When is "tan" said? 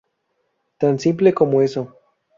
0.79-0.97